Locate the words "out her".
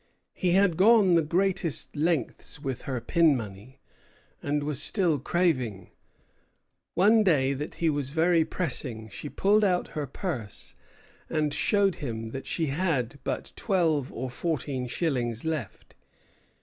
9.63-10.07